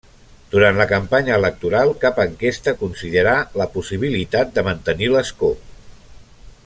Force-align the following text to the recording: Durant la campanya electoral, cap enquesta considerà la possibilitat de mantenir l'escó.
Durant 0.53 0.77
la 0.79 0.85
campanya 0.91 1.35
electoral, 1.41 1.93
cap 2.05 2.17
enquesta 2.23 2.73
considerà 2.79 3.35
la 3.63 3.69
possibilitat 3.77 4.57
de 4.57 4.65
mantenir 4.71 5.11
l'escó. 5.19 5.53